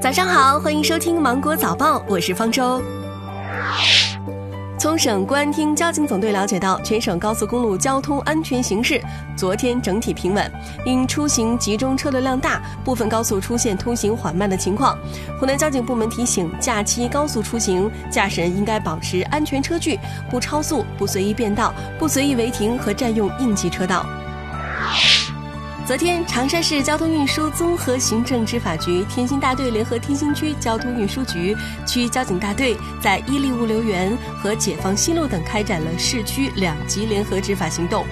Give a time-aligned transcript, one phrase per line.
[0.00, 2.82] 早上好，欢迎收听芒果早报，我是方舟。
[4.78, 8.98] 从省公安厅交警总队了解到，全省高速公路交通安全形势
[9.36, 10.50] 昨天整体平稳，
[10.86, 14.96] 因出行集中、车流量大，部分高速出现通行缓慢的情况。
[15.38, 24.06] 湖南交警部门提醒，假期高速出行，驾驶人应该保持安全车距，不超速，不随意变道，不随意违停和占用应急车道。
[25.90, 31.52] 昨天，长沙市交通运输综合行政执法局天心大队联合天心区交通运输局
[31.84, 38.06] 区交警大队，在伊利物流园和解放西路等开展了市区两级联合执法行动，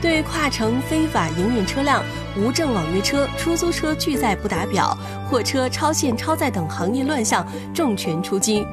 [0.00, 2.00] 对跨城非法营运车辆、
[2.36, 4.96] 无证网约车、出租车拒载不打表、
[5.28, 8.64] 货车超限超载等行业乱象重拳出击。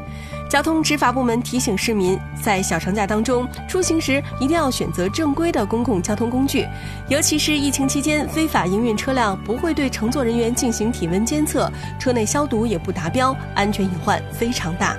[0.54, 6.64] 交通执法部门提醒市民，在小长假当中出行时，一定要选择正规的公共交通工具，
[7.08, 11.68] 尤其是疫情期间，非法营运车辆不会对乘坐人员进行体温监测，
[11.98, 14.96] 车内消毒也不达标，安全隐患非常大。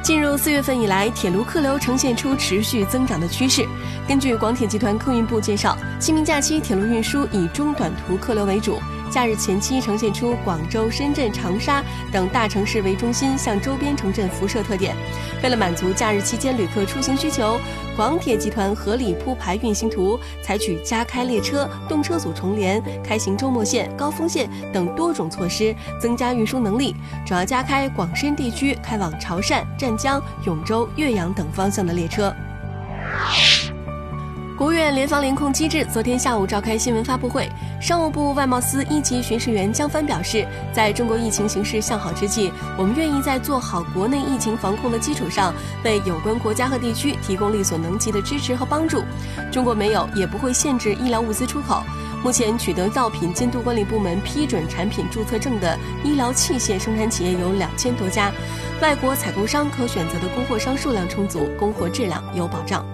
[0.00, 3.66] 进入四月份以来，铁路客流呈现出持续增长的趋势。
[4.06, 8.80] 根据广铁集团客运部介绍，清明假期铁路运输以中短途客流为主。
[9.12, 14.96] 假日前期呈现出广州、深圳、长沙等大城市为中心向周边城镇辐射特点。
[15.42, 17.60] 为了满足假日期间旅客出行需求，
[17.94, 26.96] 广铁集团合理铺排运行图，采取加开列车、动车组重联、开行周末线、高峰线等多种措施，增加运输能力。
[27.26, 32.34] 主要加开广深地区开往潮汕、湛江、永州、岳阳等方向的列车。
[34.62, 45.52] 国务院联防联控机制昨天下午召开新闻发布会，商务部外贸司一级巡视员江帆表示，在中国疫情形势向好之际，我们愿意在做好国内疫情防控的基础上，
[45.82, 49.02] 为有关国家和地区提供力所能及的支持和帮助。
[49.50, 51.82] 中国没有也不会限制医疗物资出口。
[52.22, 58.30] 目前取得药品监督管理部门批准产品注册证的医疗器械生产企业有两千多家，
[58.80, 62.86] 外国采购商可选择的供货商数量充足，供货质量有保障。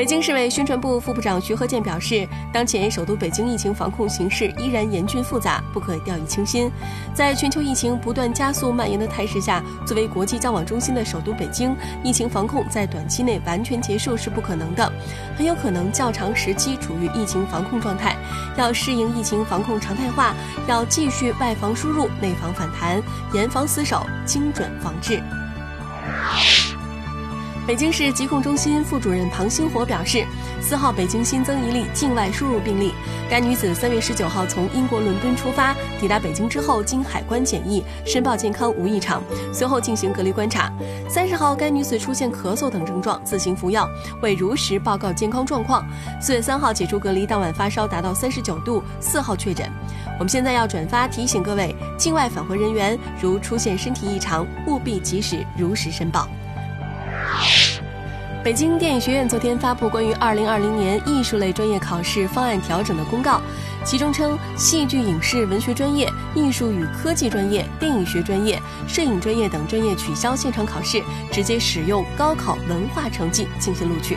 [0.00, 6.70] 北京市委宣传部副部长徐和建表示，当前首都北京疫情防控形势依然严峻复杂，不可掉以轻心。
[7.12, 14.90] 在全球疫情不断加速蔓延的态势下，作为国际交往中心的首都北京，疫情防控在短期内完全结束是不可能的，
[15.36, 18.16] 很有可能较长时期处于疫情防控状态。
[18.56, 20.34] 要适应疫情防控常态化，
[20.66, 23.02] 要继续外防输入、内防反弹，
[23.34, 25.22] 严防死守，精准防治。
[27.66, 30.26] 北京市疾控中心副主任庞星火表示，
[30.60, 32.92] 四号北京新增一例境外输入病例，
[33.30, 39.22] 该女子三月十九号从英国伦敦出发，抵达北京之后经海关检疫，申报健康无异常，
[39.52, 40.72] 随后进行隔离观察。
[41.08, 43.88] 三十号，该女子出现咳嗽等症状，自行服药，
[44.20, 45.86] 未如实报告健康状况。
[46.20, 49.70] 四月三号解除隔离，当晚发烧达到三十九度，四号确诊。
[50.18, 56.26] 我们现在要转发提醒各位，境外返回人员如出现身体异常，务必及时如实申报。
[58.42, 63.38] 北京电影学院昨天发布关于二零二零年艺术类专业考试方案调整的公告，
[63.84, 68.58] 其中称，戏剧影视文学专业、艺术与科技专业、电影学专业、
[68.88, 74.16] 摄影专业等专业取消现场考试，直接使用高考文化成绩进行录取。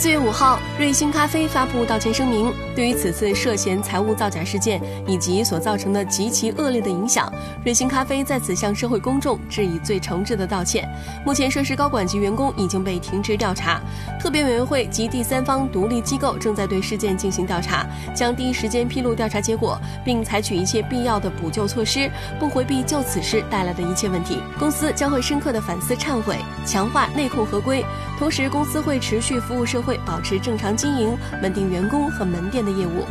[0.00, 7.30] 四月五号，瑞幸咖啡发布道歉声明，对于此次涉嫌财务造假事件以及所造成的极其恶劣的影响，
[7.62, 10.88] 瑞幸咖啡在此向社会公众致以最诚挚的道歉。
[11.22, 13.78] 目前，涉事高管及员工已经被停职调查，
[14.18, 24.38] 特别委员会及第三方独立机构正在对事件进行调查，将第一时间披露调查结果，并采取一切必要的补救措施，不回避就此事带来的一切问题。
[24.58, 27.84] 公司将会深刻的反思忏悔，强化内控合规，
[28.18, 29.89] 同时公司会持续服务社会。
[29.90, 33.04] 会保持正常经营，稳定员工和门店的业务。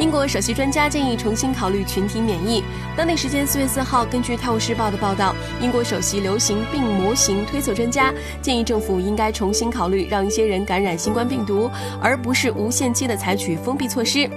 [0.00, 2.62] 英国首席专家建议重新考虑群体免疫。
[2.96, 11.70] 当地时间四月四号，根据《泰晤士报》的报道，英国首席流行病模型推测专家建议政府应该重新考虑让一些人感染新冠病毒，
[12.00, 14.28] 而不是无限期的采取封闭措施。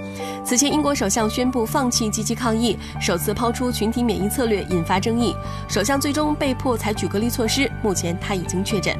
[0.44, 5.34] 此前，英国首相宣布放弃积极抗疫，首次抛出群体免疫策略，引发争议。
[5.68, 8.96] 首相最终被迫采取隔离措施，目前他已经确诊。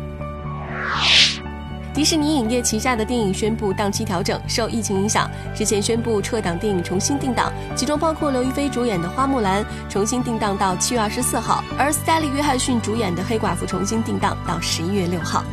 [1.95, 15.45] 迪士尼影业旗下的电影宣布档期调整，受疫情影响，之前宣布撤档电影重新定档，其中包括刘亦菲主演的《花木兰》重新定档到七月二十四号，而斯嘉丽·约翰逊主演的《黑寡妇》重新定档到十一月六号。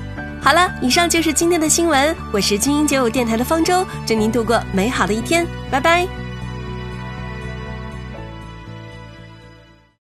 [0.41, 6.07] 好了，以上就是今天的新闻，我是精英九五电台的方舟，祝您度过美好的一天，拜拜。